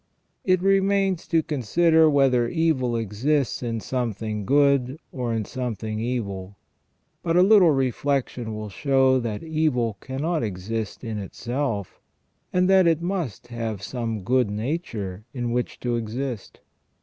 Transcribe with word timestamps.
It 0.43 0.63
remains 0.63 1.27
to 1.27 1.43
consider 1.43 2.09
whether 2.09 2.47
evil 2.47 2.95
exists 2.95 3.61
in 3.61 3.79
something 3.81 4.47
good 4.47 4.97
or 5.11 5.31
in 5.31 5.45
something 5.45 5.99
evil. 5.99 6.57
But 7.21 7.37
a 7.37 7.43
little 7.43 7.69
reflection 7.69 8.55
will 8.55 8.69
show 8.69 9.19
that 9.19 9.43
evil 9.43 9.97
cannot 10.01 10.41
exist 10.41 11.03
in 11.03 11.19
itself, 11.19 12.01
and 12.51 12.67
that 12.67 12.87
it 12.87 13.03
must 13.03 13.49
have 13.49 13.83
some 13.83 14.23
good 14.23 14.49
nature 14.49 15.23
in 15.35 15.51
which 15.51 15.79
to 15.81 15.97
exist. 15.97 16.61